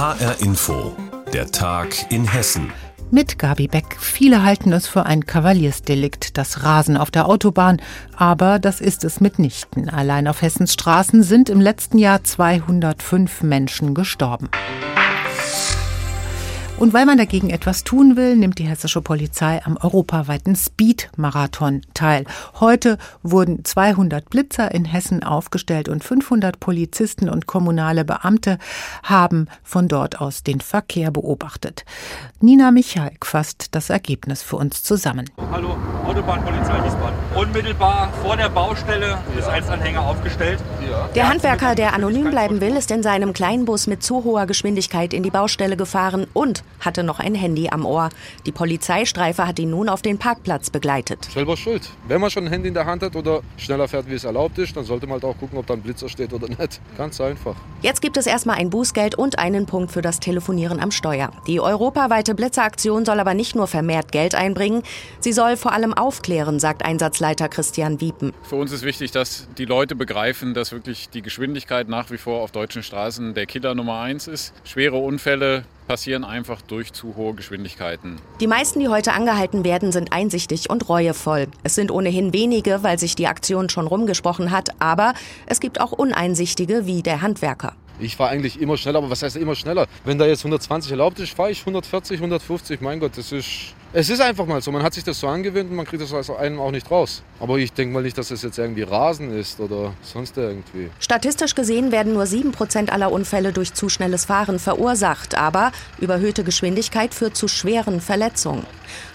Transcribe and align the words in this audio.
HR 0.00 0.40
Info, 0.40 0.96
der 1.34 1.50
Tag 1.50 2.10
in 2.10 2.24
Hessen. 2.26 2.72
Mit 3.10 3.38
Gabi 3.38 3.68
Beck. 3.68 3.98
Viele 4.00 4.42
halten 4.42 4.72
es 4.72 4.86
für 4.86 5.04
ein 5.04 5.26
Kavaliersdelikt, 5.26 6.38
das 6.38 6.64
Rasen 6.64 6.96
auf 6.96 7.10
der 7.10 7.28
Autobahn. 7.28 7.82
Aber 8.16 8.58
das 8.58 8.80
ist 8.80 9.04
es 9.04 9.20
mitnichten. 9.20 9.90
Allein 9.90 10.26
auf 10.26 10.40
Hessens 10.40 10.72
Straßen 10.72 11.22
sind 11.22 11.50
im 11.50 11.60
letzten 11.60 11.98
Jahr 11.98 12.24
205 12.24 13.42
Menschen 13.42 13.92
gestorben. 13.92 14.48
Und 16.80 16.94
weil 16.94 17.04
man 17.04 17.18
dagegen 17.18 17.50
etwas 17.50 17.84
tun 17.84 18.16
will, 18.16 18.36
nimmt 18.36 18.58
die 18.58 18.64
hessische 18.64 19.02
Polizei 19.02 19.60
am 19.66 19.76
europaweiten 19.76 20.56
Speed-Marathon 20.56 21.82
teil. 21.92 22.24
Heute 22.58 22.96
wurden 23.22 23.66
200 23.66 24.30
Blitzer 24.30 24.72
in 24.72 24.86
Hessen 24.86 25.22
aufgestellt 25.22 25.90
und 25.90 26.02
500 26.02 26.58
Polizisten 26.58 27.28
und 27.28 27.46
kommunale 27.46 28.06
Beamte 28.06 28.56
haben 29.02 29.46
von 29.62 29.88
dort 29.88 30.22
aus 30.22 30.42
den 30.42 30.62
Verkehr 30.62 31.10
beobachtet. 31.10 31.84
Nina 32.40 32.70
Michalk 32.70 33.26
fasst 33.26 33.74
das 33.74 33.90
Ergebnis 33.90 34.42
für 34.42 34.56
uns 34.56 34.82
zusammen. 34.82 35.28
Hallo, 35.52 35.76
Autobahnpolizei 36.06 36.82
Wiesbaden. 36.82 37.18
Unmittelbar 37.36 38.10
vor 38.22 38.38
der 38.38 38.48
Baustelle 38.48 39.18
ist 39.38 39.48
als 39.48 39.68
Anhänger 39.68 40.00
aufgestellt. 40.00 40.58
Der 41.14 41.28
Handwerker, 41.28 41.74
der 41.74 41.92
anonym 41.92 42.30
bleiben 42.30 42.62
will, 42.62 42.74
ist 42.74 42.90
in 42.90 43.02
seinem 43.02 43.34
Kleinbus 43.34 43.86
mit 43.86 44.02
zu 44.02 44.24
hoher 44.24 44.46
Geschwindigkeit 44.46 45.12
in 45.12 45.22
die 45.22 45.30
Baustelle 45.30 45.76
gefahren 45.76 46.26
und 46.32 46.64
hatte 46.80 47.02
noch 47.02 47.18
ein 47.18 47.34
Handy 47.34 47.68
am 47.70 47.84
Ohr. 47.84 48.10
Die 48.46 48.52
Polizeistreife 48.52 49.46
hat 49.46 49.58
ihn 49.58 49.70
nun 49.70 49.88
auf 49.88 50.02
den 50.02 50.18
Parkplatz 50.18 50.70
begleitet. 50.70 51.26
Selber 51.26 51.56
schuld. 51.56 51.90
Wenn 52.08 52.20
man 52.20 52.30
schon 52.30 52.46
ein 52.46 52.50
Handy 52.50 52.68
in 52.68 52.74
der 52.74 52.86
Hand 52.86 53.02
hat 53.02 53.16
oder 53.16 53.42
schneller 53.56 53.88
fährt, 53.88 54.08
wie 54.08 54.14
es 54.14 54.24
erlaubt 54.24 54.58
ist, 54.58 54.76
dann 54.76 54.84
sollte 54.84 55.06
man 55.06 55.14
halt 55.14 55.24
auch 55.24 55.38
gucken, 55.38 55.58
ob 55.58 55.66
da 55.66 55.74
ein 55.74 55.82
Blitzer 55.82 56.08
steht 56.08 56.32
oder 56.32 56.48
nicht. 56.48 56.80
Ganz 56.96 57.20
einfach. 57.20 57.54
Jetzt 57.82 58.02
gibt 58.02 58.16
es 58.16 58.26
erstmal 58.26 58.56
ein 58.56 58.70
Bußgeld 58.70 59.14
und 59.14 59.38
einen 59.38 59.66
Punkt 59.66 59.92
für 59.92 60.02
das 60.02 60.20
Telefonieren 60.20 60.80
am 60.80 60.90
Steuer. 60.90 61.30
Die 61.46 61.60
europaweite 61.60 62.34
Blitzeraktion 62.34 63.04
soll 63.04 63.20
aber 63.20 63.34
nicht 63.34 63.54
nur 63.54 63.66
vermehrt 63.66 64.12
Geld 64.12 64.34
einbringen, 64.34 64.82
sie 65.20 65.32
soll 65.32 65.56
vor 65.56 65.72
allem 65.72 65.94
aufklären, 65.94 66.60
sagt 66.60 66.84
Einsatzleiter 66.84 67.48
Christian 67.48 68.00
Wiepen. 68.00 68.32
Für 68.42 68.56
uns 68.56 68.72
ist 68.72 68.82
wichtig, 68.82 69.10
dass 69.10 69.48
die 69.58 69.64
Leute 69.64 69.94
begreifen, 69.94 70.54
dass 70.54 70.72
wirklich 70.72 71.10
die 71.10 71.22
Geschwindigkeit 71.22 71.88
nach 71.88 72.10
wie 72.10 72.18
vor 72.18 72.42
auf 72.42 72.52
deutschen 72.52 72.82
Straßen 72.82 73.34
der 73.34 73.46
Killer 73.46 73.74
Nummer 73.74 74.00
eins 74.00 74.28
ist. 74.28 74.52
Schwere 74.64 74.96
Unfälle 74.96 75.64
passieren 75.90 76.22
einfach 76.22 76.62
durch 76.62 76.92
zu 76.92 77.16
hohe 77.16 77.34
Geschwindigkeiten. 77.34 78.20
Die 78.38 78.46
meisten, 78.46 78.78
die 78.78 78.86
heute 78.86 79.12
angehalten 79.12 79.64
werden, 79.64 79.90
sind 79.90 80.12
einsichtig 80.12 80.70
und 80.70 80.88
reuevoll. 80.88 81.48
Es 81.64 81.74
sind 81.74 81.90
ohnehin 81.90 82.32
wenige, 82.32 82.84
weil 82.84 82.96
sich 82.96 83.16
die 83.16 83.26
Aktion 83.26 83.68
schon 83.68 83.88
rumgesprochen 83.88 84.52
hat, 84.52 84.68
aber 84.78 85.14
es 85.46 85.58
gibt 85.58 85.80
auch 85.80 85.90
Uneinsichtige 85.90 86.86
wie 86.86 87.02
der 87.02 87.22
Handwerker. 87.22 87.74
Ich 87.98 88.14
fahre 88.14 88.30
eigentlich 88.30 88.60
immer 88.60 88.76
schneller, 88.76 88.98
aber 88.98 89.10
was 89.10 89.24
heißt 89.24 89.36
immer 89.36 89.56
schneller? 89.56 89.88
Wenn 90.04 90.16
da 90.16 90.26
jetzt 90.26 90.42
120 90.42 90.92
erlaubt 90.92 91.18
ist, 91.18 91.34
fahre 91.34 91.50
ich 91.50 91.58
140, 91.58 92.18
150. 92.18 92.80
Mein 92.80 93.00
Gott, 93.00 93.18
das 93.18 93.32
ist 93.32 93.74
es 93.92 94.08
ist 94.08 94.20
einfach 94.20 94.46
mal 94.46 94.62
so, 94.62 94.70
man 94.70 94.82
hat 94.82 94.94
sich 94.94 95.02
das 95.02 95.18
so 95.18 95.26
angewöhnt 95.26 95.70
und 95.70 95.76
man 95.76 95.84
kriegt 95.84 96.02
das 96.02 96.12
aus 96.12 96.30
einem 96.30 96.60
auch 96.60 96.70
nicht 96.70 96.90
raus. 96.90 97.22
Aber 97.40 97.58
ich 97.58 97.72
denke 97.72 97.92
mal 97.92 98.02
nicht, 98.02 98.16
dass 98.16 98.30
es 98.30 98.42
jetzt 98.42 98.58
irgendwie 98.58 98.82
Rasen 98.82 99.36
ist 99.36 99.58
oder 99.60 99.94
sonst 100.02 100.36
irgendwie. 100.36 100.90
Statistisch 101.00 101.54
gesehen 101.54 101.90
werden 101.90 102.12
nur 102.12 102.24
7% 102.24 102.90
aller 102.90 103.10
Unfälle 103.10 103.52
durch 103.52 103.74
zu 103.74 103.88
schnelles 103.88 104.26
Fahren 104.26 104.58
verursacht, 104.58 105.36
aber 105.36 105.72
überhöhte 105.98 106.44
Geschwindigkeit 106.44 107.14
führt 107.14 107.36
zu 107.36 107.48
schweren 107.48 108.00
Verletzungen. 108.00 108.64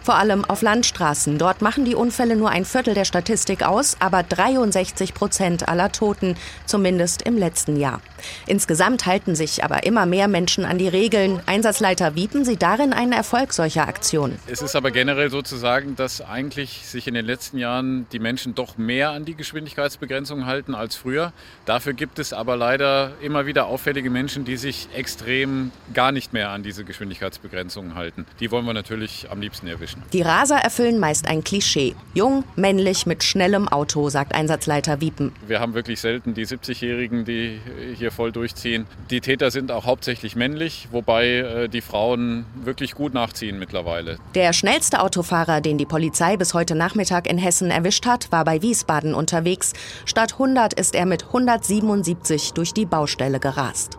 Vor 0.03 0.15
allem 0.15 0.45
auf 0.45 0.61
Landstraßen. 0.61 1.37
Dort 1.37 1.61
machen 1.61 1.85
die 1.85 1.95
Unfälle 1.95 2.35
nur 2.35 2.49
ein 2.49 2.65
Viertel 2.65 2.93
der 2.93 3.05
Statistik 3.05 3.63
aus, 3.63 3.97
aber 3.99 4.23
63 4.23 5.13
Prozent 5.13 5.67
aller 5.67 5.91
Toten, 5.91 6.35
zumindest 6.65 7.23
im 7.23 7.37
letzten 7.37 7.75
Jahr. 7.75 8.01
Insgesamt 8.45 9.05
halten 9.05 9.35
sich 9.35 9.63
aber 9.63 9.83
immer 9.83 10.05
mehr 10.05 10.27
Menschen 10.27 10.65
an 10.65 10.77
die 10.77 10.87
Regeln. 10.87 11.41
Einsatzleiter 11.45 12.15
Wiepen 12.15 12.45
sieht 12.45 12.61
darin 12.61 12.93
einen 12.93 13.13
Erfolg 13.13 13.53
solcher 13.53 13.87
Aktionen. 13.87 14.37
Es 14.47 14.61
ist 14.65 14.75
aber 14.75 14.89
generell 14.89 15.29
so 15.29 15.43
zu 15.43 15.57
sagen, 15.57 15.95
dass 15.95 16.21
eigentlich 16.21 16.87
sich 16.87 17.07
in 17.07 17.13
den 17.13 17.25
letzten 17.25 17.59
Jahren 17.59 18.07
die 18.11 18.17
Menschen 18.17 18.55
doch 18.55 18.77
mehr 18.77 19.11
an 19.11 19.23
die 19.23 19.35
Geschwindigkeitsbegrenzung 19.35 20.47
halten 20.47 20.73
als 20.73 20.95
früher. 20.95 21.33
Dafür 21.65 21.93
gibt 21.93 22.17
es 22.17 22.33
aber 22.33 22.57
leider 22.57 23.11
immer 23.21 23.45
wieder 23.45 23.67
auffällige 23.67 24.09
Menschen, 24.09 24.43
die 24.43 24.57
sich 24.57 24.89
extrem 24.95 25.71
gar 25.93 26.11
nicht 26.11 26.33
mehr 26.33 26.49
an 26.49 26.63
diese 26.63 26.83
Geschwindigkeitsbegrenzungen 26.83 27.93
halten. 27.93 28.25
Die 28.39 28.49
wollen 28.49 28.65
wir 28.65 28.73
natürlich 28.73 29.27
am 29.29 29.39
liebsten 29.39 29.67
erwischen. 29.67 30.01
Die 30.13 30.23
Raser 30.23 30.57
erfüllen 30.57 30.99
meist 30.99 31.27
ein 31.27 31.43
Klischee. 31.43 31.95
Jung, 32.15 32.43
männlich, 32.55 33.05
mit 33.05 33.23
schnellem 33.23 33.67
Auto, 33.67 34.09
sagt 34.09 34.33
Einsatzleiter 34.33 34.99
Wiepen. 34.99 35.31
Wir 35.47 35.59
haben 35.59 35.75
wirklich 35.75 36.01
selten 36.01 36.33
die 36.33 36.45
70-Jährigen, 36.47 37.23
die 37.23 37.59
hier 37.95 38.11
voll 38.11 38.31
durchziehen. 38.31 38.87
Die 39.11 39.21
Täter 39.21 39.51
sind 39.51 39.71
auch 39.71 39.85
hauptsächlich 39.85 40.35
männlich, 40.35 40.87
wobei 40.91 41.27
äh, 41.27 41.69
die 41.69 41.81
Frauen 41.81 42.45
wirklich 42.63 42.95
gut 42.95 43.13
nachziehen 43.13 43.59
mittlerweile. 43.59 44.17
Der 44.33 44.54
schnellste 44.55 45.01
Autofahrer, 45.01 45.61
den 45.61 45.77
die 45.77 45.85
Polizei 45.85 46.37
bis 46.37 46.53
heute 46.53 46.75
Nachmittag 46.75 47.29
in 47.29 47.37
Hessen 47.37 47.69
erwischt 47.69 48.05
hat, 48.05 48.31
war 48.31 48.45
bei 48.45 48.61
Wiesbaden 48.61 49.13
unterwegs. 49.13 49.73
Statt 50.05 50.33
100 50.33 50.73
ist 50.73 50.95
er 50.95 51.05
mit 51.05 51.27
177 51.27 52.53
durch 52.53 52.73
die 52.73 52.85
Baustelle 52.85 53.39
gerast. 53.39 53.97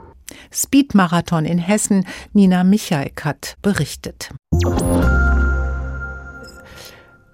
Speedmarathon 0.50 1.44
in 1.44 1.58
Hessen, 1.58 2.06
Nina 2.32 2.64
Michalk 2.64 3.24
hat 3.24 3.56
berichtet. 3.62 4.30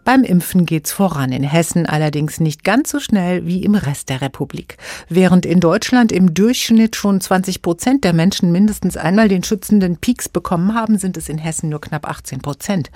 Beim 0.04 0.24
Impfen 0.24 0.66
geht's 0.66 0.90
voran, 0.90 1.30
in 1.30 1.44
Hessen 1.44 1.86
allerdings 1.86 2.40
nicht 2.40 2.64
ganz 2.64 2.90
so 2.90 2.98
schnell 2.98 3.46
wie 3.46 3.62
im 3.62 3.76
Rest 3.76 4.08
der 4.08 4.20
Republik. 4.20 4.76
Während 5.08 5.46
in 5.46 5.60
Deutschland 5.60 6.10
im 6.10 6.34
Durchschnitt 6.34 6.96
schon 6.96 7.20
20 7.20 7.62
Prozent 7.62 8.02
der 8.02 8.12
Menschen 8.12 8.50
mindestens 8.50 8.96
einmal 8.96 9.28
den 9.28 9.44
schützenden 9.44 9.98
Peaks 9.98 10.28
bekommen 10.28 10.74
haben, 10.74 10.98
sind 10.98 11.16
es 11.16 11.28
in 11.28 11.38
Hessen 11.38 11.68
nur 11.68 11.80
knapp 11.80 12.08
18 12.08 12.40
Prozent. 12.40 12.90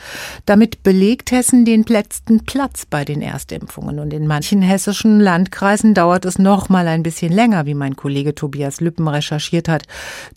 Damit 0.46 0.82
belegt 0.82 1.30
Hessen 1.30 1.64
den 1.64 1.84
letzten 1.84 2.44
Platz 2.44 2.86
bei 2.86 3.04
den 3.04 3.22
Erstimpfungen. 3.22 4.00
Und 4.00 4.12
in 4.12 4.26
manchen 4.26 4.60
hessischen 4.60 5.20
Landkreisen 5.20 5.94
dauert 5.94 6.24
es 6.24 6.40
noch 6.40 6.68
mal 6.68 6.88
ein 6.88 7.04
bisschen 7.04 7.32
länger, 7.32 7.66
wie 7.66 7.74
mein 7.74 7.94
Kollege 7.94 8.34
Tobias 8.34 8.80
Lüppen 8.80 9.06
recherchiert 9.06 9.68
hat. 9.68 9.84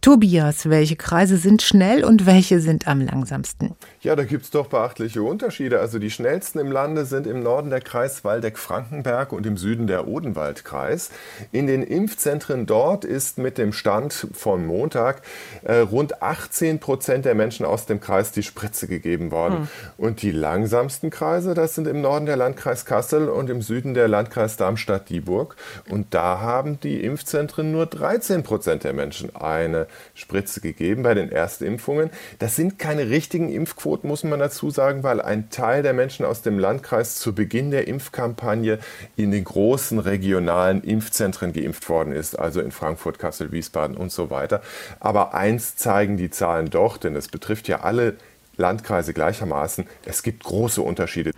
Tobias, 0.01 0.69
welche 0.69 0.97
Kreise 0.97 1.37
sind 1.37 1.63
schnell 1.63 2.03
und 2.03 2.27
welche 2.27 2.59
sind 2.59 2.87
am 2.87 3.01
langsamsten? 3.01 3.71
Ja, 4.01 4.15
da 4.15 4.23
gibt's 4.23 4.49
doch 4.49 4.67
beachtliche 4.67 5.21
Unterschiede. 5.21 5.81
Also 5.81 5.99
die 5.99 6.09
schnellsten 6.09 6.59
im 6.59 6.71
Lande 6.71 7.03
sind 7.03 7.27
im 7.27 7.43
Norden 7.43 7.69
der 7.69 7.81
Kreis 7.81 8.23
Waldeck-Frankenberg 8.23 9.33
und 9.33 9.45
im 9.45 9.57
Süden 9.57 9.87
der 9.87 10.07
Odenwaldkreis. 10.07 11.09
In 11.51 11.67
den 11.67 11.83
Impfzentren 11.83 12.65
dort 12.65 13.03
ist 13.03 13.37
mit 13.37 13.57
dem 13.57 13.73
Stand 13.73 14.27
von 14.31 14.65
Montag 14.65 15.21
äh, 15.63 15.79
rund 15.79 16.21
18 16.21 16.79
Prozent 16.79 17.25
der 17.25 17.35
Menschen 17.35 17.65
aus 17.65 17.87
dem 17.87 17.99
Kreis 17.99 18.31
die 18.31 18.43
Spritze 18.43 18.87
gegeben 18.87 19.31
worden. 19.31 19.57
Hm. 19.57 19.67
Und 19.97 20.21
die 20.21 20.31
langsamsten 20.31 21.09
Kreise, 21.09 21.53
das 21.53 21.75
sind 21.75 21.85
im 21.85 21.99
Norden 21.99 22.25
der 22.25 22.37
Landkreis 22.37 22.85
Kassel 22.85 23.27
und 23.27 23.49
im 23.49 23.61
Süden 23.61 23.95
der 23.95 24.07
Landkreis 24.07 24.55
Darmstadt-Dieburg. 24.55 25.57
Und 25.89 26.13
da 26.13 26.39
haben 26.39 26.79
die 26.79 27.03
Impfzentren 27.03 27.73
nur 27.73 27.85
13 27.85 28.43
Prozent 28.43 28.85
der 28.85 28.93
Menschen 28.93 29.35
eine 29.35 29.87
Spritze 30.13 30.61
gegeben 30.61 31.03
bei 31.03 31.15
den 31.15 31.33
Erstimpfungen. 31.33 32.11
Das 32.39 32.55
sind 32.55 32.79
keine 32.79 33.09
richtigen 33.09 33.49
Impfquoten, 33.51 33.88
muss 34.03 34.23
man 34.23 34.39
dazu 34.39 34.69
sagen, 34.69 35.03
weil 35.03 35.21
ein 35.21 35.49
Teil 35.49 35.83
der 35.83 35.93
Menschen 35.93 36.25
aus 36.25 36.41
dem 36.41 36.49
dem 36.49 36.59
Landkreis 36.59 37.15
zu 37.15 37.33
Beginn 37.33 37.71
der 37.71 37.87
Impfkampagne 37.87 38.79
in 39.15 39.31
den 39.31 39.43
großen 39.43 39.99
regionalen 39.99 40.81
Impfzentren 40.83 41.53
geimpft 41.53 41.87
worden 41.89 42.11
ist, 42.11 42.37
also 42.37 42.59
in 42.59 42.71
Frankfurt, 42.71 43.19
Kassel, 43.19 43.51
Wiesbaden 43.51 43.95
und 43.95 44.11
so 44.11 44.29
weiter. 44.29 44.61
Aber 44.99 45.33
eins 45.33 45.75
zeigen 45.75 46.17
die 46.17 46.29
Zahlen 46.29 46.69
doch, 46.69 46.97
denn 46.97 47.15
es 47.15 47.27
betrifft 47.27 47.67
ja 47.67 47.81
alle 47.81 48.15
Landkreise 48.57 49.13
gleichermaßen. 49.13 49.85
Es 50.05 50.23
gibt 50.23 50.43
große 50.43 50.81
Unterschiede. 50.81 51.31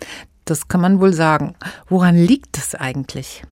Das 0.44 0.66
kann 0.66 0.80
man 0.80 0.98
wohl 0.98 1.12
sagen. 1.12 1.54
Woran 1.88 2.16
liegt 2.16 2.58
es 2.58 2.74
eigentlich? 2.74 3.42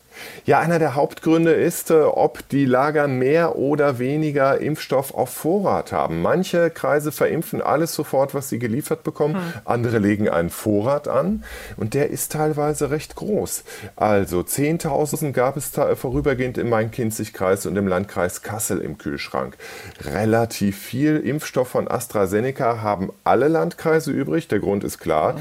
Ja, 0.44 0.58
einer 0.60 0.78
der 0.78 0.94
Hauptgründe 0.94 1.52
ist, 1.52 1.90
äh, 1.90 2.00
ob 2.00 2.48
die 2.48 2.64
Lager 2.64 3.08
mehr 3.08 3.56
oder 3.56 3.98
weniger 3.98 4.60
Impfstoff 4.60 5.14
auf 5.14 5.30
Vorrat 5.30 5.92
haben. 5.92 6.22
Manche 6.22 6.70
Kreise 6.70 7.12
verimpfen 7.12 7.62
alles 7.62 7.94
sofort, 7.94 8.34
was 8.34 8.48
sie 8.48 8.58
geliefert 8.58 9.02
bekommen. 9.02 9.34
Hm. 9.34 9.52
Andere 9.64 9.98
legen 9.98 10.28
einen 10.28 10.50
Vorrat 10.50 11.08
an 11.08 11.44
und 11.76 11.94
der 11.94 12.10
ist 12.10 12.32
teilweise 12.32 12.90
recht 12.90 13.16
groß. 13.16 13.64
Also 13.96 14.40
10.000 14.40 15.32
gab 15.32 15.56
es 15.56 15.72
vorübergehend 15.94 16.58
im 16.58 16.68
Main-Kinzig-Kreis 16.68 17.66
und 17.66 17.76
im 17.76 17.86
Landkreis 17.86 18.42
Kassel 18.42 18.80
im 18.80 18.98
Kühlschrank. 18.98 19.56
Relativ 20.04 20.78
viel 20.78 21.18
Impfstoff 21.18 21.68
von 21.68 21.88
AstraZeneca 21.88 22.82
haben 22.82 23.12
alle 23.24 23.48
Landkreise 23.48 24.10
übrig. 24.10 24.48
Der 24.48 24.58
Grund 24.58 24.84
ist 24.84 24.98
klar. 24.98 25.34
Hm. 25.34 25.40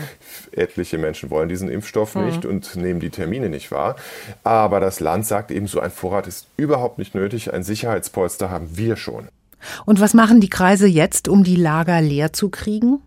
Etliche 0.51 0.97
Menschen 0.97 1.29
wollen 1.29 1.49
diesen 1.49 1.69
Impfstoff 1.69 2.15
hm. 2.15 2.25
nicht 2.25 2.45
und 2.45 2.75
nehmen 2.75 2.99
die 2.99 3.09
Termine 3.09 3.49
nicht 3.49 3.71
wahr. 3.71 3.95
Aber 4.43 4.58
aber 4.59 4.79
das 4.79 4.99
Land 4.99 5.25
sagt 5.25 5.51
eben, 5.51 5.67
so 5.67 5.79
ein 5.79 5.91
Vorrat 5.91 6.27
ist 6.27 6.47
überhaupt 6.57 6.97
nicht 6.97 7.15
nötig. 7.15 7.53
Ein 7.53 7.63
Sicherheitspolster 7.63 8.49
haben 8.49 8.77
wir 8.77 8.95
schon. 8.95 9.27
Und 9.85 9.99
was 9.99 10.13
machen 10.13 10.39
die 10.41 10.49
Kreise 10.49 10.87
jetzt, 10.87 11.27
um 11.27 11.43
die 11.43 11.55
Lager 11.55 12.01
leer 12.01 12.33
zu 12.33 12.49
kriegen? 12.49 13.01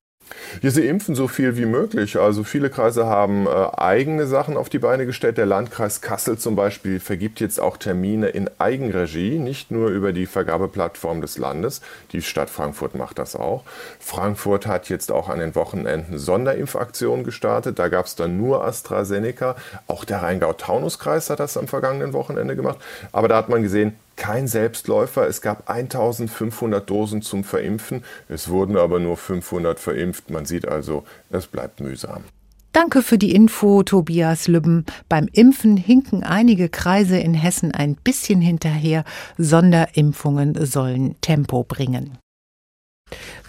Ja, 0.61 0.71
sie 0.71 0.87
impfen 0.87 1.15
so 1.15 1.29
viel 1.29 1.57
wie 1.57 1.67
möglich. 1.67 2.19
Also 2.19 2.45
viele 2.45 2.71
Kreise 2.71 3.07
haben 3.07 3.47
äh, 3.47 3.51
eigene 3.77 4.27
Sachen 4.27 4.57
auf 4.57 4.69
die 4.69 4.79
Beine 4.79 5.07
gestellt. 5.07 5.39
Der 5.39 5.47
Landkreis 5.47 6.01
Kassel 6.01 6.39
zum 6.39 6.57
Beispiel 6.57 7.01
vergibt 7.01 7.41
jetzt 7.41 7.61
auch 7.61 7.77
Termine 7.77 8.29
in 8.29 8.51
Eigenregie, 8.59 9.39
nicht 9.39 9.71
nur 9.71 9.89
über 9.89 10.13
die 10.13 10.27
Vergabeplattform 10.27 11.21
des 11.21 11.39
Landes. 11.39 11.81
Die 12.13 12.23
Stadt 12.23 12.51
Frankfurt 12.51 12.95
macht 12.95 13.19
das 13.19 13.37
auch. 13.37 13.65
Frankfurt 13.99 14.67
hat 14.67 14.89
jetzt 14.89 15.11
auch 15.11 15.29
an 15.29 15.39
den 15.39 15.55
Wochenenden 15.55 16.19
Sonderimpfaktionen 16.19 17.25
gestartet. 17.25 17.79
Da 17.79 17.89
gab 17.89 18.07
es 18.07 18.15
dann 18.15 18.37
nur 18.37 18.65
AstraZeneca. 18.65 19.57
Auch 19.87 20.05
der 20.05 20.23
Rheingau-Taunus-Kreis 20.23 21.31
hat 21.31 21.41
das 21.41 21.57
am 21.57 21.69
vergangenen 21.69 22.13
Wochenende 22.13 22.57
gemacht. 22.57 22.79
Aber 23.13 23.29
da 23.29 23.37
hat 23.37 23.49
man 23.49 23.63
gesehen, 23.63 23.97
kein 24.23 24.47
Selbstläufer. 24.47 25.27
Es 25.27 25.41
gab 25.41 25.69
1500 25.69 26.89
Dosen 26.89 27.23
zum 27.23 27.43
Verimpfen. 27.43 28.05
Es 28.29 28.49
wurden 28.49 28.77
aber 28.77 29.01
nur 29.01 29.17
500 29.17 29.81
verimpft. 29.81 30.31
Man 30.31 30.47
sieht 30.47 30.69
also, 30.69 31.03
es 31.31 31.49
bleibt 31.49 31.81
mühsam. 31.81 32.23
Danke 32.71 33.03
für 33.03 33.19
die 33.19 33.35
Info, 33.35 33.83
Tobias 33.83 34.47
Lübben. 34.47 34.87
Beim 35.09 35.29
Impfen 35.33 35.77
hinken 35.77 36.23
einige 36.23 36.69
Kreise 36.69 37.19
in 37.19 37.35
Hessen 37.35 37.73
ein 37.73 37.97
bisschen 37.97 38.41
hinterher. 38.41 39.03
Sonderimpfungen 39.39 40.55
sollen 40.67 41.17
Tempo 41.21 41.65
bringen. 41.65 42.17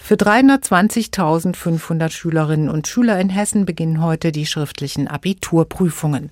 Für 0.06 0.16
320.500 0.16 2.10
Schülerinnen 2.10 2.68
und 2.68 2.90
Schüler 2.90 3.18
in 3.22 3.30
Hessen 3.30 3.64
beginnen 3.64 4.04
heute 4.04 4.34
die 4.34 4.46
schriftlichen 4.46 5.08
Abiturprüfungen. 5.08 6.30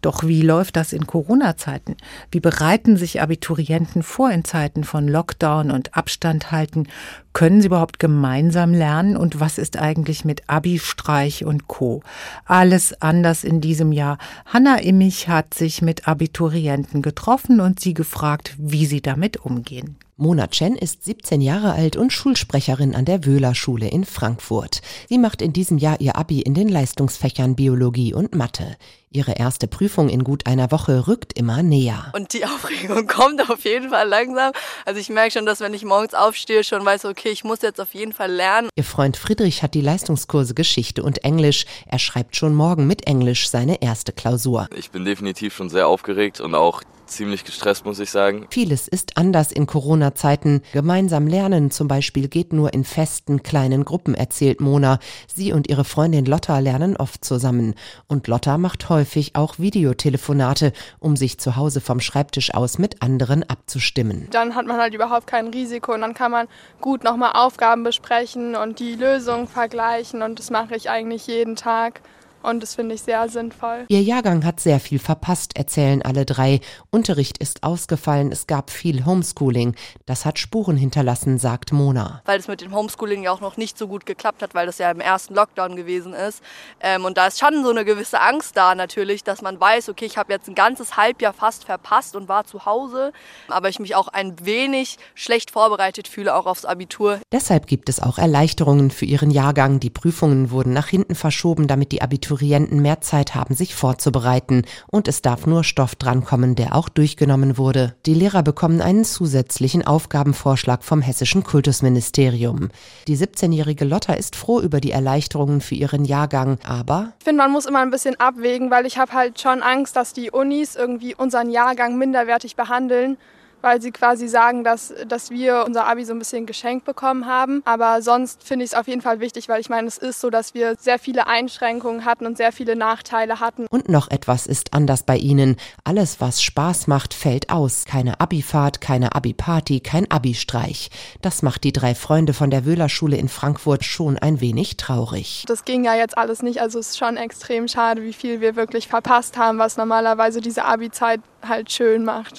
Doch 0.00 0.24
wie 0.24 0.40
läuft 0.40 0.76
das 0.76 0.94
in 0.94 1.06
Corona-Zeiten? 1.06 1.98
Wie 2.30 2.40
bereiten 2.40 2.96
sich 2.96 3.20
Abiturienten 3.20 4.02
vor 4.02 4.30
in 4.30 4.46
Zeiten 4.46 4.84
von 4.84 5.06
Lockdown 5.06 5.70
und 5.70 5.94
Abstand 5.94 6.50
halten? 6.50 6.88
Können 7.34 7.60
sie 7.60 7.66
überhaupt 7.66 7.98
gemeinsam 7.98 8.72
lernen? 8.72 9.18
Und 9.18 9.38
was 9.38 9.58
ist 9.58 9.76
eigentlich 9.76 10.24
mit 10.24 10.48
Abi-Streich 10.48 11.44
und 11.44 11.68
Co? 11.68 12.02
Alles 12.46 13.02
anders 13.02 13.44
in 13.44 13.60
diesem 13.60 13.92
Jahr. 13.92 14.16
Hanna 14.46 14.78
Immich 14.78 15.28
hat 15.28 15.52
sich 15.52 15.82
mit 15.82 16.08
Abiturienten 16.08 17.02
getroffen 17.02 17.60
und 17.60 17.80
sie 17.80 17.92
gefragt, 17.92 18.56
wie 18.56 18.86
sie 18.86 19.02
damit 19.02 19.36
umgehen. 19.36 19.98
Mona 20.20 20.48
Chen 20.48 20.76
ist 20.76 21.02
17 21.06 21.40
Jahre 21.40 21.72
alt 21.72 21.96
und 21.96 22.12
Schulsprecherin 22.12 22.94
an 22.94 23.06
der 23.06 23.24
Wöhler-Schule 23.24 23.88
in 23.88 24.04
Frankfurt. 24.04 24.82
Sie 25.08 25.16
macht 25.16 25.40
in 25.40 25.54
diesem 25.54 25.78
Jahr 25.78 25.98
ihr 25.98 26.16
Abi 26.16 26.42
in 26.42 26.52
den 26.52 26.68
Leistungsfächern 26.68 27.56
Biologie 27.56 28.12
und 28.12 28.34
Mathe. 28.34 28.76
Ihre 29.12 29.32
erste 29.32 29.66
Prüfung 29.66 30.08
in 30.08 30.22
gut 30.22 30.46
einer 30.46 30.70
Woche 30.70 31.08
rückt 31.08 31.36
immer 31.36 31.64
näher. 31.64 32.12
Und 32.14 32.32
die 32.32 32.44
Aufregung 32.44 33.08
kommt 33.08 33.50
auf 33.50 33.64
jeden 33.64 33.88
Fall 33.88 34.06
langsam. 34.06 34.52
Also 34.84 35.00
ich 35.00 35.08
merke 35.08 35.32
schon, 35.32 35.46
dass 35.46 35.60
wenn 35.60 35.74
ich 35.74 35.84
morgens 35.84 36.14
aufstehe, 36.14 36.62
schon 36.62 36.84
weiß, 36.84 37.06
okay, 37.06 37.30
ich 37.30 37.42
muss 37.42 37.62
jetzt 37.62 37.80
auf 37.80 37.94
jeden 37.94 38.12
Fall 38.12 38.30
lernen. 38.30 38.68
Ihr 38.76 38.84
Freund 38.84 39.16
Friedrich 39.16 39.64
hat 39.64 39.74
die 39.74 39.80
Leistungskurse 39.80 40.54
Geschichte 40.54 41.02
und 41.02 41.24
Englisch. 41.24 41.64
Er 41.86 41.98
schreibt 41.98 42.36
schon 42.36 42.54
morgen 42.54 42.86
mit 42.86 43.06
Englisch 43.08 43.48
seine 43.48 43.82
erste 43.82 44.12
Klausur. 44.12 44.68
Ich 44.76 44.90
bin 44.90 45.04
definitiv 45.04 45.56
schon 45.56 45.70
sehr 45.70 45.88
aufgeregt 45.88 46.40
und 46.40 46.54
auch 46.54 46.82
ziemlich 47.10 47.44
gestresst, 47.44 47.84
muss 47.84 47.98
ich 47.98 48.10
sagen. 48.10 48.46
Vieles 48.50 48.88
ist 48.88 49.16
anders 49.16 49.52
in 49.52 49.66
Corona-Zeiten. 49.66 50.62
Gemeinsam 50.72 51.26
lernen 51.26 51.70
zum 51.70 51.88
Beispiel 51.88 52.28
geht 52.28 52.52
nur 52.52 52.72
in 52.72 52.84
festen 52.84 53.42
kleinen 53.42 53.84
Gruppen, 53.84 54.14
erzählt 54.14 54.60
Mona. 54.60 54.98
Sie 55.32 55.52
und 55.52 55.68
ihre 55.68 55.84
Freundin 55.84 56.24
Lotta 56.24 56.58
lernen 56.58 56.96
oft 56.96 57.24
zusammen. 57.24 57.74
Und 58.06 58.26
Lotta 58.26 58.58
macht 58.58 58.88
häufig 58.88 59.36
auch 59.36 59.58
Videotelefonate, 59.58 60.72
um 60.98 61.16
sich 61.16 61.38
zu 61.38 61.56
Hause 61.56 61.80
vom 61.80 62.00
Schreibtisch 62.00 62.54
aus 62.54 62.78
mit 62.78 63.02
anderen 63.02 63.42
abzustimmen. 63.42 64.28
Dann 64.30 64.54
hat 64.54 64.66
man 64.66 64.78
halt 64.78 64.94
überhaupt 64.94 65.26
kein 65.26 65.48
Risiko 65.48 65.92
und 65.94 66.00
dann 66.00 66.14
kann 66.14 66.30
man 66.30 66.48
gut 66.80 67.04
nochmal 67.04 67.32
Aufgaben 67.34 67.82
besprechen 67.82 68.54
und 68.54 68.78
die 68.78 68.94
Lösung 68.94 69.48
vergleichen 69.48 70.22
und 70.22 70.38
das 70.38 70.50
mache 70.50 70.76
ich 70.76 70.90
eigentlich 70.90 71.26
jeden 71.26 71.56
Tag. 71.56 72.00
Und 72.42 72.62
das 72.62 72.74
finde 72.74 72.94
ich 72.94 73.02
sehr 73.02 73.28
sinnvoll. 73.28 73.84
Ihr 73.88 74.02
Jahrgang 74.02 74.44
hat 74.44 74.60
sehr 74.60 74.80
viel 74.80 74.98
verpasst, 74.98 75.56
erzählen 75.56 76.02
alle 76.02 76.24
drei. 76.24 76.60
Unterricht 76.90 77.38
ist 77.38 77.62
ausgefallen, 77.62 78.32
es 78.32 78.46
gab 78.46 78.70
viel 78.70 79.04
Homeschooling. 79.04 79.74
Das 80.06 80.24
hat 80.24 80.38
Spuren 80.38 80.76
hinterlassen, 80.76 81.38
sagt 81.38 81.72
Mona. 81.72 82.22
Weil 82.24 82.40
es 82.40 82.48
mit 82.48 82.62
dem 82.62 82.74
Homeschooling 82.74 83.22
ja 83.22 83.32
auch 83.32 83.40
noch 83.40 83.56
nicht 83.56 83.76
so 83.76 83.88
gut 83.88 84.06
geklappt 84.06 84.42
hat, 84.42 84.54
weil 84.54 84.66
das 84.66 84.78
ja 84.78 84.90
im 84.90 85.00
ersten 85.00 85.34
Lockdown 85.34 85.76
gewesen 85.76 86.14
ist. 86.14 86.42
Ähm, 86.80 87.04
und 87.04 87.18
da 87.18 87.26
ist 87.26 87.38
schon 87.38 87.62
so 87.62 87.70
eine 87.70 87.84
gewisse 87.84 88.20
Angst 88.20 88.56
da 88.56 88.74
natürlich, 88.74 89.22
dass 89.22 89.42
man 89.42 89.60
weiß, 89.60 89.90
okay, 89.90 90.06
ich 90.06 90.16
habe 90.16 90.32
jetzt 90.32 90.48
ein 90.48 90.54
ganzes 90.54 90.96
Halbjahr 90.96 91.34
fast 91.34 91.64
verpasst 91.64 92.16
und 92.16 92.28
war 92.28 92.44
zu 92.44 92.64
Hause. 92.64 93.12
Aber 93.48 93.68
ich 93.68 93.78
mich 93.78 93.94
auch 93.94 94.08
ein 94.08 94.34
wenig 94.44 94.98
schlecht 95.14 95.50
vorbereitet 95.50 96.08
fühle, 96.08 96.34
auch 96.34 96.46
aufs 96.46 96.64
Abitur. 96.64 97.20
Deshalb 97.32 97.66
gibt 97.66 97.88
es 97.88 98.00
auch 98.00 98.18
Erleichterungen 98.18 98.90
für 98.90 99.04
ihren 99.04 99.30
Jahrgang. 99.30 99.78
Die 99.80 99.90
Prüfungen 99.90 100.50
wurden 100.50 100.72
nach 100.72 100.88
hinten 100.88 101.14
verschoben, 101.14 101.66
damit 101.66 101.92
die 101.92 102.00
Abitur 102.00 102.29
Abiturienten 102.30 102.80
mehr 102.80 103.00
Zeit 103.00 103.34
haben, 103.34 103.54
sich 103.54 103.74
vorzubereiten 103.74 104.62
und 104.86 105.08
es 105.08 105.20
darf 105.20 105.46
nur 105.46 105.64
Stoff 105.64 105.96
drankommen, 105.96 106.54
der 106.54 106.76
auch 106.76 106.88
durchgenommen 106.88 107.58
wurde. 107.58 107.96
Die 108.06 108.14
Lehrer 108.14 108.44
bekommen 108.44 108.80
einen 108.80 109.04
zusätzlichen 109.04 109.84
Aufgabenvorschlag 109.84 110.84
vom 110.84 111.02
hessischen 111.02 111.42
Kultusministerium. 111.42 112.68
Die 113.08 113.16
17-jährige 113.16 113.84
Lotta 113.84 114.12
ist 114.12 114.36
froh 114.36 114.60
über 114.60 114.80
die 114.80 114.92
Erleichterungen 114.92 115.60
für 115.60 115.74
ihren 115.74 116.04
Jahrgang, 116.04 116.58
aber 116.64 117.14
ich 117.18 117.24
finde, 117.24 117.42
man 117.42 117.50
muss 117.50 117.66
immer 117.66 117.80
ein 117.80 117.90
bisschen 117.90 118.18
abwägen, 118.20 118.70
weil 118.70 118.86
ich 118.86 118.96
habe 118.96 119.12
halt 119.12 119.40
schon 119.40 119.60
Angst, 119.62 119.96
dass 119.96 120.12
die 120.12 120.30
Unis 120.30 120.76
irgendwie 120.76 121.16
unseren 121.16 121.50
Jahrgang 121.50 121.98
minderwertig 121.98 122.54
behandeln 122.54 123.16
weil 123.62 123.80
sie 123.80 123.90
quasi 123.90 124.28
sagen, 124.28 124.64
dass, 124.64 124.92
dass 125.06 125.30
wir 125.30 125.64
unser 125.66 125.86
Abi 125.86 126.04
so 126.04 126.12
ein 126.12 126.18
bisschen 126.18 126.46
geschenkt 126.46 126.84
bekommen 126.84 127.26
haben. 127.26 127.62
Aber 127.64 128.02
sonst 128.02 128.42
finde 128.42 128.64
ich 128.64 128.72
es 128.72 128.74
auf 128.76 128.88
jeden 128.88 129.02
Fall 129.02 129.20
wichtig, 129.20 129.48
weil 129.48 129.60
ich 129.60 129.68
meine, 129.68 129.88
es 129.88 129.98
ist 129.98 130.20
so, 130.20 130.30
dass 130.30 130.54
wir 130.54 130.76
sehr 130.78 130.98
viele 130.98 131.26
Einschränkungen 131.26 132.04
hatten 132.04 132.26
und 132.26 132.36
sehr 132.36 132.52
viele 132.52 132.76
Nachteile 132.76 133.40
hatten. 133.40 133.66
Und 133.70 133.88
noch 133.88 134.10
etwas 134.10 134.46
ist 134.46 134.72
anders 134.74 135.02
bei 135.02 135.16
ihnen. 135.16 135.56
Alles, 135.84 136.20
was 136.20 136.42
Spaß 136.42 136.86
macht, 136.86 137.14
fällt 137.14 137.50
aus. 137.50 137.84
Keine 137.84 138.20
Abifahrt, 138.20 138.80
keine 138.80 139.14
Abi-Party, 139.14 139.80
kein 139.80 140.10
Abi-Streich. 140.10 140.90
Das 141.22 141.42
macht 141.42 141.64
die 141.64 141.72
drei 141.72 141.94
Freunde 141.94 142.32
von 142.32 142.50
der 142.50 142.64
Wöhler-Schule 142.64 143.16
in 143.16 143.28
Frankfurt 143.28 143.84
schon 143.84 144.18
ein 144.18 144.40
wenig 144.40 144.76
traurig. 144.76 145.44
Das 145.46 145.64
ging 145.64 145.84
ja 145.84 145.94
jetzt 145.94 146.16
alles 146.16 146.42
nicht. 146.42 146.60
Also 146.60 146.78
es 146.78 146.90
ist 146.90 146.98
schon 146.98 147.16
extrem 147.16 147.68
schade, 147.68 148.02
wie 148.02 148.12
viel 148.12 148.40
wir 148.40 148.56
wirklich 148.56 148.88
verpasst 148.88 149.36
haben, 149.36 149.58
was 149.58 149.76
normalerweise 149.76 150.40
diese 150.40 150.64
Abi-Zeit 150.64 151.20
halt 151.46 151.70
schön 151.70 152.04
macht. 152.04 152.38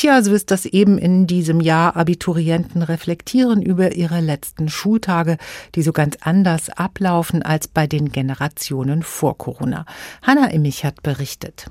Tja, 0.00 0.22
so 0.22 0.32
ist 0.32 0.50
das 0.50 0.64
eben 0.64 0.96
in 0.96 1.26
diesem 1.26 1.60
Jahr. 1.60 1.94
Abiturienten 1.94 2.80
reflektieren 2.80 3.60
über 3.60 3.92
ihre 3.92 4.20
letzten 4.20 4.70
Schultage, 4.70 5.36
die 5.74 5.82
so 5.82 5.92
ganz 5.92 6.16
anders 6.22 6.70
ablaufen 6.70 7.42
als 7.42 7.68
bei 7.68 7.86
den 7.86 8.10
Generationen 8.10 9.02
vor 9.02 9.36
Corona. 9.36 9.84
Hanna 10.22 10.46
Immich 10.52 10.86
hat 10.86 11.02
berichtet. 11.02 11.66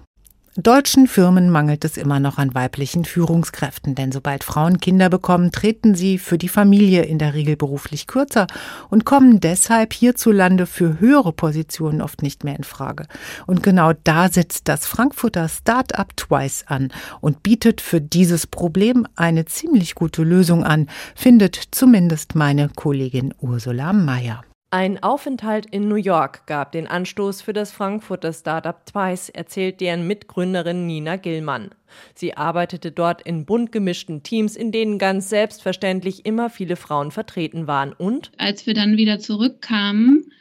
Deutschen 0.64 1.08
Firmen 1.08 1.50
mangelt 1.50 1.86
es 1.86 1.96
immer 1.96 2.20
noch 2.20 2.38
an 2.38 2.54
weiblichen 2.54 3.06
Führungskräften, 3.06 3.96
denn 3.96 4.12
sobald 4.12 4.44
Frauen 4.44 4.80
Kinder 4.80 5.10
bekommen, 5.10 5.52
treten 5.52 5.96
sie 5.96 6.18
für 6.18 6.38
die 6.38 6.50
Familie 6.50 7.04
in 7.04 7.20
der 7.20 7.34
Regel 7.34 7.56
beruflich 7.56 8.08
kürzer 8.08 8.48
und 8.90 9.06
kommen 9.06 9.40
deshalb 9.40 9.94
hierzulande 9.94 10.66
für 10.66 11.00
höhere 11.00 11.34
Positionen 11.34 12.02
oft 12.02 12.24
nicht 12.24 12.44
mehr 12.44 12.56
in 12.56 12.64
Frage. 12.64 13.06
Und 13.48 13.64
genau 13.64 13.94
da 14.04 14.28
setzt 14.30 14.68
das 14.68 14.86
Frankfurter 14.86 15.48
Start-up 15.48 16.18
Twice 16.18 16.66
an 16.68 16.92
und 17.22 17.44
bietet 17.44 17.80
für 17.80 18.02
dieses 18.02 18.48
Problem 18.48 19.08
eine 19.16 19.46
ziemlich 19.46 19.96
gute 19.96 20.24
Lösung 20.24 20.64
an, 20.64 20.88
findet 21.16 21.56
zumindest 21.72 22.36
meine 22.36 22.70
Kollegin 22.70 23.34
Ursula 23.40 23.94
Mayer. 23.94 24.44
Ein 24.72 25.02
Aufenthalt 25.02 25.66
in 25.66 25.88
New 25.88 25.96
York 25.96 26.46
gab 26.46 26.74
den 26.74 26.86
Anstoß 26.86 27.42
für 27.42 27.54
das 27.54 27.72
Frankfurter 27.72 28.32
Startup 28.32 28.86
Twice, 28.86 29.30
erzählt 29.30 29.82
deren 29.82 30.06
Mitgründerin 30.06 30.86
Nina 30.86 31.16
Gillmann. 31.16 31.72
Sie 32.14 32.38
arbeitete 32.38 32.92
dort 32.92 33.24
in 33.24 33.46
bunt 33.46 33.72
gemischten 33.72 34.22
Teams, 34.22 34.56
in 34.56 34.72
denen 34.72 35.00
ganz 35.00 35.28
selbstverständlich 35.28 36.24
immer 36.28 36.52
viele 36.52 36.76
Frauen 36.76 37.10
vertreten 37.10 37.66
waren. 37.66 37.94
Und 37.94 38.32
als 38.38 38.68
wir 38.68 38.76
dann 38.76 38.96
wieder 38.96 39.18
zurückkamen, 39.18 40.32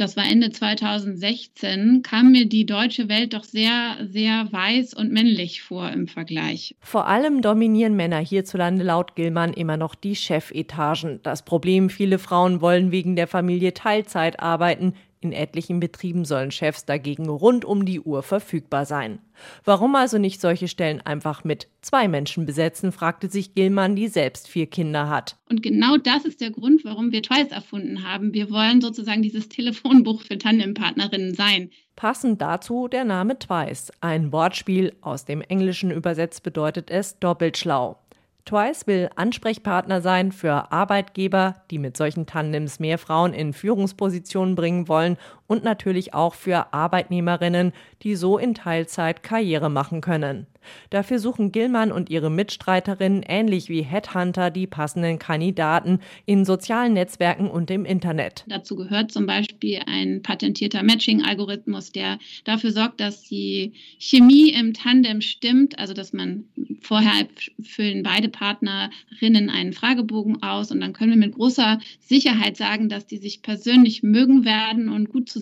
das 0.00 0.16
war 0.16 0.24
Ende 0.24 0.50
2016, 0.50 2.02
kam 2.02 2.32
mir 2.32 2.46
die 2.46 2.64
deutsche 2.64 3.08
Welt 3.08 3.34
doch 3.34 3.44
sehr, 3.44 3.98
sehr 4.10 4.50
weiß 4.50 4.94
und 4.94 5.12
männlich 5.12 5.62
vor 5.62 5.90
im 5.90 6.08
Vergleich. 6.08 6.74
Vor 6.80 7.06
allem 7.06 7.42
dominieren 7.42 7.96
Männer 7.96 8.18
hierzulande 8.18 8.82
laut 8.82 9.14
Gilman 9.14 9.52
immer 9.52 9.76
noch 9.76 9.94
die 9.94 10.16
Chefetagen. 10.16 11.20
Das 11.22 11.44
Problem, 11.44 11.90
viele 11.90 12.18
Frauen 12.18 12.62
wollen 12.62 12.92
wegen 12.92 13.14
der 13.14 13.26
Familie 13.26 13.74
Teilzeit 13.74 14.40
arbeiten, 14.40 14.94
in 15.22 15.32
etlichen 15.32 15.80
Betrieben 15.80 16.24
sollen 16.24 16.50
Chefs 16.50 16.86
dagegen 16.86 17.28
rund 17.28 17.64
um 17.64 17.84
die 17.84 18.00
Uhr 18.00 18.22
verfügbar 18.22 18.86
sein. 18.86 19.18
Warum 19.64 19.94
also 19.94 20.16
nicht 20.16 20.40
solche 20.40 20.66
Stellen 20.66 21.00
einfach 21.02 21.44
mit 21.44 21.68
zwei 21.82 22.08
Menschen 22.08 22.46
besetzen, 22.46 22.90
fragte 22.90 23.28
sich 23.28 23.54
Gilman, 23.54 23.96
die 23.96 24.08
selbst 24.08 24.48
vier 24.48 24.66
Kinder 24.66 25.10
hat. 25.10 25.36
Und 25.48 25.62
genau 25.62 25.98
das 25.98 26.24
ist 26.24 26.40
der 26.40 26.50
Grund, 26.50 26.84
warum 26.84 27.12
wir 27.12 27.22
Twice 27.22 27.52
erfunden 27.52 28.02
haben. 28.02 28.32
Wir 28.32 28.50
wollen 28.50 28.80
sozusagen 28.80 29.22
dieses 29.22 29.48
Telefonbuch 29.48 30.22
für 30.22 30.38
Tandempartnerinnen 30.38 31.34
sein. 31.34 31.70
Passend 31.96 32.40
dazu 32.40 32.88
der 32.88 33.04
Name 33.04 33.38
Twice. 33.38 33.92
Ein 34.00 34.32
Wortspiel 34.32 34.94
aus 35.02 35.26
dem 35.26 35.42
Englischen 35.42 35.90
übersetzt 35.90 36.42
bedeutet 36.42 36.90
es 36.90 37.18
doppelt 37.18 37.58
schlau. 37.58 37.98
Twice 38.44 38.86
will 38.86 39.10
Ansprechpartner 39.16 40.00
sein 40.00 40.32
für 40.32 40.72
Arbeitgeber, 40.72 41.62
die 41.70 41.78
mit 41.78 41.96
solchen 41.96 42.26
Tandems 42.26 42.80
mehr 42.80 42.98
Frauen 42.98 43.32
in 43.32 43.52
Führungspositionen 43.52 44.54
bringen 44.54 44.88
wollen 44.88 45.16
und 45.50 45.64
natürlich 45.64 46.14
auch 46.14 46.34
für 46.34 46.72
Arbeitnehmerinnen, 46.72 47.72
die 48.04 48.14
so 48.14 48.38
in 48.38 48.54
Teilzeit 48.54 49.24
Karriere 49.24 49.68
machen 49.68 50.00
können. 50.00 50.46
Dafür 50.90 51.18
suchen 51.18 51.52
Gillmann 51.52 51.90
und 51.90 52.10
ihre 52.10 52.30
Mitstreiterinnen 52.30 53.22
ähnlich 53.22 53.68
wie 53.68 53.82
Headhunter 53.82 54.50
die 54.50 54.66
passenden 54.66 55.18
Kandidaten 55.18 56.00
in 56.26 56.44
sozialen 56.44 56.92
Netzwerken 56.92 57.48
und 57.48 57.70
im 57.70 57.84
Internet. 57.84 58.44
Dazu 58.46 58.76
gehört 58.76 59.10
zum 59.10 59.26
Beispiel 59.26 59.80
ein 59.86 60.22
patentierter 60.22 60.82
Matching-Algorithmus, 60.82 61.92
der 61.92 62.18
dafür 62.44 62.72
sorgt, 62.72 63.00
dass 63.00 63.22
die 63.22 63.72
Chemie 63.98 64.50
im 64.50 64.74
Tandem 64.74 65.20
stimmt, 65.20 65.78
also 65.78 65.94
dass 65.94 66.12
man 66.12 66.44
vorher 66.80 67.26
füllen 67.62 68.02
beide 68.02 68.28
Partnerinnen 68.28 69.50
einen 69.50 69.72
Fragebogen 69.72 70.42
aus 70.42 70.70
und 70.70 70.80
dann 70.80 70.92
können 70.92 71.12
wir 71.12 71.18
mit 71.18 71.34
großer 71.34 71.80
Sicherheit 72.00 72.56
sagen, 72.56 72.88
dass 72.88 73.06
die 73.06 73.18
sich 73.18 73.42
persönlich 73.42 74.02
mögen 74.02 74.44
werden 74.44 74.88
und 74.88 75.10
gut 75.10 75.28
zusammenarbeiten 75.28 75.39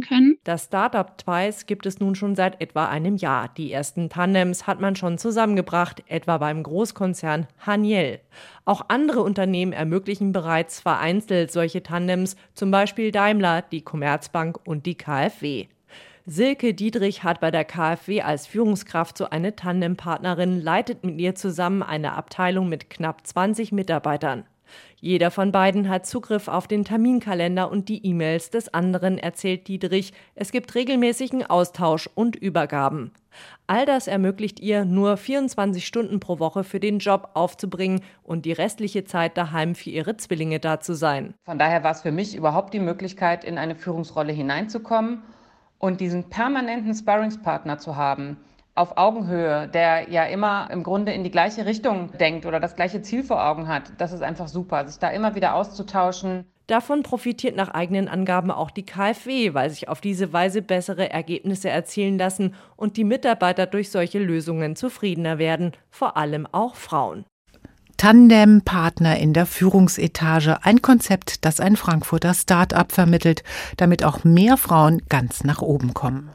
können. 0.00 0.38
Das 0.44 0.64
Startup 0.64 1.16
Twice 1.16 1.66
gibt 1.66 1.86
es 1.86 2.00
nun 2.00 2.14
schon 2.14 2.34
seit 2.34 2.60
etwa 2.60 2.86
einem 2.86 3.16
Jahr. 3.16 3.48
Die 3.56 3.72
ersten 3.72 4.08
Tandems 4.10 4.66
hat 4.66 4.80
man 4.80 4.96
schon 4.96 5.18
zusammengebracht, 5.18 6.02
etwa 6.08 6.38
beim 6.38 6.62
Großkonzern 6.62 7.46
Haniel. 7.58 8.20
Auch 8.64 8.86
andere 8.88 9.22
Unternehmen 9.22 9.72
ermöglichen 9.72 10.32
bereits 10.32 10.80
vereinzelt 10.80 11.52
solche 11.52 11.82
Tandems, 11.82 12.36
zum 12.54 12.70
Beispiel 12.70 13.12
Daimler, 13.12 13.62
die 13.62 13.82
Commerzbank 13.82 14.58
und 14.66 14.86
die 14.86 14.96
KfW. 14.96 15.68
Silke 16.30 16.74
Dietrich 16.74 17.24
hat 17.24 17.40
bei 17.40 17.50
der 17.50 17.64
KfW 17.64 18.20
als 18.20 18.46
Führungskraft 18.46 19.16
so 19.16 19.30
eine 19.30 19.56
Tandempartnerin, 19.56 20.60
leitet 20.60 21.02
mit 21.02 21.18
ihr 21.18 21.34
zusammen 21.34 21.82
eine 21.82 22.12
Abteilung 22.12 22.68
mit 22.68 22.90
knapp 22.90 23.26
20 23.26 23.72
Mitarbeitern. 23.72 24.44
Jeder 25.00 25.30
von 25.30 25.52
beiden 25.52 25.88
hat 25.88 26.06
Zugriff 26.06 26.48
auf 26.48 26.66
den 26.66 26.84
Terminkalender 26.84 27.70
und 27.70 27.88
die 27.88 28.04
E-Mails 28.04 28.50
des 28.50 28.72
anderen, 28.72 29.18
erzählt 29.18 29.68
Dietrich. 29.68 30.12
Es 30.34 30.50
gibt 30.50 30.74
regelmäßigen 30.74 31.44
Austausch 31.46 32.08
und 32.14 32.36
Übergaben. 32.36 33.12
All 33.66 33.86
das 33.86 34.06
ermöglicht 34.06 34.60
ihr, 34.60 34.84
nur 34.84 35.16
24 35.16 35.86
Stunden 35.86 36.20
pro 36.20 36.38
Woche 36.38 36.64
für 36.64 36.80
den 36.80 36.98
Job 36.98 37.30
aufzubringen 37.34 38.00
und 38.22 38.44
die 38.44 38.52
restliche 38.52 39.04
Zeit 39.04 39.36
daheim 39.36 39.74
für 39.74 39.90
ihre 39.90 40.16
Zwillinge 40.16 40.58
da 40.58 40.80
zu 40.80 40.94
sein. 40.94 41.34
Von 41.44 41.58
daher 41.58 41.84
war 41.84 41.92
es 41.92 42.02
für 42.02 42.12
mich 42.12 42.34
überhaupt 42.34 42.74
die 42.74 42.80
Möglichkeit, 42.80 43.44
in 43.44 43.58
eine 43.58 43.76
Führungsrolle 43.76 44.32
hineinzukommen 44.32 45.22
und 45.78 46.00
diesen 46.00 46.24
permanenten 46.24 46.94
Sparringspartner 46.94 47.78
zu 47.78 47.96
haben, 47.96 48.36
auf 48.78 48.96
Augenhöhe, 48.96 49.68
der 49.68 50.08
ja 50.08 50.24
immer 50.24 50.68
im 50.70 50.82
Grunde 50.82 51.12
in 51.12 51.24
die 51.24 51.30
gleiche 51.30 51.66
Richtung 51.66 52.12
denkt 52.18 52.46
oder 52.46 52.60
das 52.60 52.76
gleiche 52.76 53.02
Ziel 53.02 53.24
vor 53.24 53.44
Augen 53.44 53.68
hat, 53.68 53.92
das 53.98 54.12
ist 54.12 54.22
einfach 54.22 54.48
super, 54.48 54.86
sich 54.86 54.98
da 54.98 55.08
immer 55.10 55.34
wieder 55.34 55.54
auszutauschen. 55.54 56.44
Davon 56.68 57.02
profitiert 57.02 57.56
nach 57.56 57.70
eigenen 57.70 58.08
Angaben 58.08 58.50
auch 58.50 58.70
die 58.70 58.84
KfW, 58.84 59.54
weil 59.54 59.70
sich 59.70 59.88
auf 59.88 60.00
diese 60.00 60.32
Weise 60.34 60.60
bessere 60.60 61.10
Ergebnisse 61.10 61.70
erzielen 61.70 62.18
lassen 62.18 62.54
und 62.76 62.96
die 62.98 63.04
Mitarbeiter 63.04 63.66
durch 63.66 63.90
solche 63.90 64.18
Lösungen 64.18 64.76
zufriedener 64.76 65.38
werden, 65.38 65.72
vor 65.90 66.16
allem 66.16 66.46
auch 66.52 66.74
Frauen. 66.74 67.24
Tandem-Partner 67.96 69.18
in 69.18 69.32
der 69.32 69.46
Führungsetage, 69.46 70.58
ein 70.62 70.82
Konzept, 70.82 71.44
das 71.44 71.58
ein 71.58 71.74
Frankfurter 71.74 72.32
Start-up 72.32 72.92
vermittelt, 72.92 73.42
damit 73.76 74.04
auch 74.04 74.22
mehr 74.22 74.56
Frauen 74.56 75.02
ganz 75.08 75.42
nach 75.42 75.62
oben 75.62 75.94
kommen. 75.94 76.30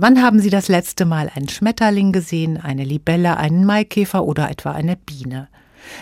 Wann 0.00 0.22
haben 0.22 0.38
Sie 0.38 0.48
das 0.48 0.68
letzte 0.68 1.06
Mal 1.06 1.28
einen 1.34 1.48
Schmetterling 1.48 2.12
gesehen, 2.12 2.56
eine 2.56 2.84
Libelle, 2.84 3.36
einen 3.36 3.64
Maikäfer 3.64 4.24
oder 4.24 4.48
etwa 4.48 4.70
eine 4.70 4.94
Biene? 4.94 5.48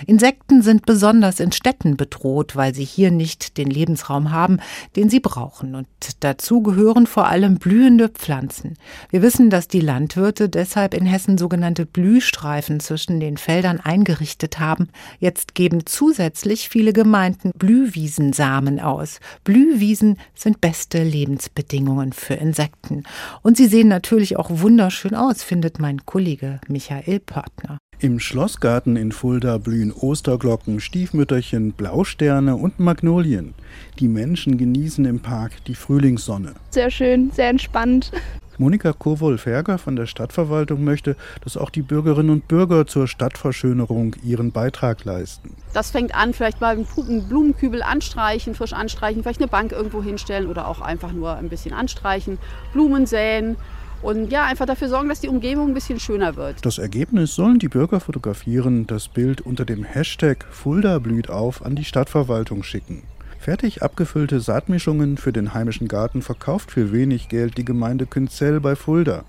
Insekten 0.07 0.63
sind 0.63 0.87
besonders 0.87 1.41
in 1.41 1.53
Städten 1.53 1.97
bedroht, 1.97 2.57
weil 2.57 2.75
sie 2.75 2.85
hier 2.85 3.11
nicht 3.11 3.57
den 3.59 3.71
Lebensraum 3.71 4.33
haben, 4.33 4.59
den 4.95 5.11
sie 5.11 5.21
brauchen. 5.21 5.75
Und 5.75 5.87
dazu 6.21 6.63
gehören 6.63 7.07
vor 7.07 7.27
allem 7.27 7.59
blühende 7.59 8.09
Pflanzen. 8.09 8.75
Wir 9.11 9.23
wissen, 9.23 9.51
dass 9.51 9.69
die 9.69 9.81
Landwirte 9.81 10.49
deshalb 10.49 10.95
in 10.95 11.07
Hessen 11.07 11.39
sogenannte 11.39 11.87
Blühstreifen 11.87 12.81
zwischen 12.81 13.21
den 13.21 13.37
Feldern 13.37 13.81
eingerichtet 13.81 14.59
haben. 14.59 14.89
Jetzt 15.19 15.55
geben 15.55 15.87
zusätzlich 15.87 16.69
viele 16.69 16.93
Gemeinden 16.93 17.53
Blühwiesensamen 17.57 18.81
aus. 18.81 19.21
Blühwiesen 19.45 20.19
sind 20.35 20.61
beste 20.61 21.03
Lebensbedingungen 21.03 22.13
für 22.13 22.35
Insekten. 22.35 23.05
Und 23.43 23.57
sie 23.57 23.67
sehen 23.67 23.89
natürlich 23.89 24.37
auch 24.37 24.51
wunderschön 24.51 25.15
aus, 25.15 25.43
findet 25.43 25.79
mein 25.79 26.05
Kollege 26.05 26.61
Michael 26.69 27.21
Pörtner. 27.21 27.79
Im 27.99 28.21
Schlossgarten 28.21 28.97
in 28.97 29.11
Fulda 29.11 29.57
blühen 29.57 29.91
Osterglocken, 29.91 30.81
Stiefmütterchen, 30.81 31.73
Blausterne 31.73 32.55
und 32.55 32.79
Magnolien. 32.79 33.55
Die 34.01 34.09
Menschen 34.09 34.59
genießen 34.59 35.07
im 35.07 35.21
Park 35.21 35.65
die 35.65 35.75
Frühlingssonne. 35.75 36.53
Sehr 36.69 36.91
schön, 36.91 37.31
sehr 37.31 37.49
entspannt. 37.49 38.13
Monika 38.59 38.93
Kowol-Ferger 38.93 39.79
von 39.79 39.97
der 39.97 40.05
Stadtverwaltung 40.05 40.85
möchte, 40.85 41.17
dass 41.43 41.57
auch 41.57 41.71
die 41.71 41.81
Bürgerinnen 41.81 42.31
und 42.31 42.49
Bürger 42.49 42.87
zur 42.87 43.09
Stadtverschönerung 43.09 44.15
ihren 44.23 44.53
Beitrag 44.53 45.05
leisten. 45.05 45.55
Das 45.73 45.91
fängt 45.91 46.15
an, 46.15 46.35
vielleicht 46.35 46.61
mal 46.61 46.77
einen 46.77 47.29
Blumenkübel 47.29 47.83
anstreichen, 47.83 48.55
frisch 48.55 48.75
anstreichen, 48.75 49.23
vielleicht 49.23 49.41
eine 49.41 49.49
Bank 49.49 49.73
irgendwo 49.73 50.03
hinstellen 50.03 50.49
oder 50.49 50.69
auch 50.69 50.83
einfach 50.83 51.13
nur 51.13 51.35
ein 51.37 51.49
bisschen 51.49 51.75
anstreichen, 51.75 52.39
Blumen 52.73 53.07
säen, 53.07 53.57
und 54.03 54.31
ja, 54.31 54.45
einfach 54.45 54.67
dafür 54.67 54.89
sorgen, 54.89 55.09
dass 55.09 55.21
die 55.21 55.29
Umgebung 55.29 55.69
ein 55.69 55.75
bisschen 55.75 56.01
schöner 56.01 56.37
wird. 56.37 56.65
Das 56.65 56.79
Ergebnis 56.79 57.35
sollen 57.35 57.59
die 57.59 57.69
Bürger 57.69 58.01
fotografieren, 58.01 58.87
das 58.87 59.09
Bild 59.09 59.41
unter 59.41 59.65
dem 59.65 59.85
Hashtag 59.85 60.45
Fulda 60.51 60.99
blüht 60.99 61.31
auf 61.31 61.65
an 61.65 61.77
die 61.77 61.85
Stadtverwaltung 61.85 62.63
schicken. 62.63 63.03
Fertig 63.47 63.81
abgefüllte 63.81 64.41
Saatmischungen 64.41 65.19
für 65.19 65.33
den 65.33 65.55
heimischen 65.55 65.87
Garten 65.87 66.21
verkauft 66.21 66.73
für 66.73 66.93
wenig 66.93 67.29
Geld 67.29 67.57
die 67.57 67.65
Gemeinde 67.65 68.05
Künzell 68.05 68.59
bei 68.59 68.75
Fulda. 68.75 69.25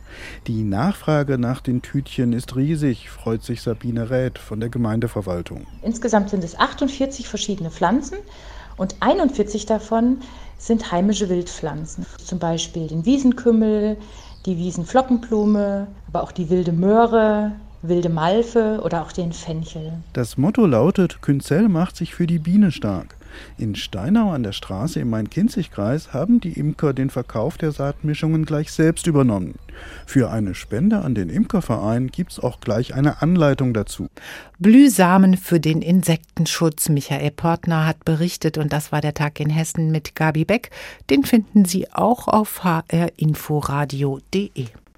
Die 0.47 0.63
Nachfrage 0.63 1.38
nach 1.38 1.62
den 1.62 1.83
Tütchen 1.83 2.33
ist 2.33 2.55
riesig, 2.55 3.12
freut 3.12 3.43
sich 3.43 3.62
Sabine 3.62 4.09
Räth 4.09 4.39
von 4.39 4.59
der 4.59 4.69
Gemeindeverwaltung. 4.69 5.67
Insgesamt 5.83 6.31
sind 6.31 6.43
es 6.43 6.57
48 6.57 7.27
verschiedene 7.27 7.69
Pflanzen 7.69 8.17
und 8.75 8.95
41 9.01 9.67
davon 9.67 10.17
sind 10.57 10.91
heimische 10.91 11.29
Wildpflanzen. 11.29 12.05
Zum 12.17 12.39
Beispiel 12.39 12.88
den 12.88 13.05
Wiesenkümmel, 13.05 13.97
die 14.46 14.58
Wiesenflockenblume, 14.58 15.88
aber 16.08 16.24
auch 16.24 16.32
die 16.32 16.50
wilde 16.50 16.72
Möhre, 16.72 17.51
wilde 17.82 18.10
Malve 18.10 18.79
oder 18.84 19.01
auch 19.01 19.12
den 19.12 19.34
Fenchel. 19.34 19.94
Das 20.13 20.38
Motto 20.38 20.65
lautet, 20.65 21.22
Künzell 21.22 21.67
macht 21.70 21.96
sich 21.98 22.15
für 22.15 22.27
die 22.27 22.39
Biene 22.39 22.72
stark. 22.72 23.16
In 23.57 23.75
Steinau 23.75 24.31
an 24.31 24.43
der 24.43 24.51
Straße 24.51 25.00
im 25.00 25.10
Main-Kinzig-Kreis 25.10 26.13
haben 26.13 26.39
die 26.39 26.53
Imker 26.53 26.93
den 26.93 27.10
Verkauf 27.10 27.57
der 27.57 27.72
Saatmischungen 27.72 28.46
gleich 28.46 28.72
selbst 28.72 29.07
übernommen. 29.07 29.55
Für 30.05 30.31
eine 30.31 30.55
Spende 30.55 31.00
an 31.00 31.15
den 31.15 31.29
Imkerverein 31.29 32.07
gibt 32.07 32.34
es 32.34 32.39
auch 32.39 32.60
gleich 32.60 32.93
eine 32.93 33.22
Anleitung 33.22 33.74
dazu. 33.74 34.07
Blühsamen 34.60 35.38
für 35.38 35.60
den 35.60 35.81
Insektenschutz. 35.81 36.89
Michael 36.89 37.31
Portner 37.31 37.86
hat 37.86 38.05
berichtet 38.05 38.57
und 38.57 38.74
das 38.74 38.91
war 38.91 39.01
der 39.01 39.13
Tag 39.13 39.39
in 39.39 39.50
Hessen 39.50 39.91
mit 39.91 40.15
Gabi 40.15 40.46
Beck. 40.46 40.72
Den 41.10 41.24
finden 41.24 41.65
Sie 41.65 41.91
auch 41.91 42.27
auf 42.27 42.63
hrinforadio.de. 42.63 44.67